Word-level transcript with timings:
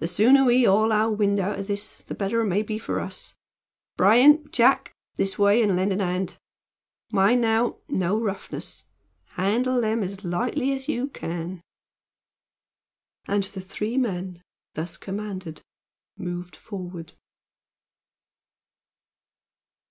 "The 0.00 0.06
sooner 0.06 0.44
we 0.44 0.64
haul 0.64 0.92
our 0.92 1.08
wind 1.10 1.40
out 1.40 1.58
o' 1.58 1.62
this 1.62 2.02
the 2.02 2.14
better 2.14 2.42
it 2.42 2.46
may 2.48 2.60
be 2.62 2.76
for 2.78 3.00
us. 3.00 3.32
Bryan! 3.96 4.46
Jack! 4.50 4.92
This 5.16 5.38
way, 5.38 5.62
and 5.62 5.74
lend 5.74 5.90
a 5.90 6.04
hand. 6.04 6.36
Mind 7.10 7.40
now, 7.40 7.78
no 7.88 8.20
roughness! 8.20 8.84
Handle 9.36 9.80
them 9.80 10.02
as 10.02 10.22
lightly 10.22 10.72
as 10.72 10.86
you 10.86 11.08
can." 11.08 11.62
And 13.26 13.44
the 13.44 13.62
three 13.62 13.96
men, 13.96 14.42
thus 14.74 14.98
commanded, 14.98 15.62
moved 16.18 16.56
forward. 16.56 17.14